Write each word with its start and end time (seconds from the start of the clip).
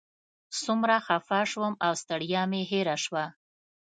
څومره 0.61 0.95
خفه 1.05 1.39
شوم 1.51 1.73
او 1.85 1.93
ستړیا 2.01 2.41
مې 2.51 2.61
هېره 2.71 2.97
شوه. 3.03 3.25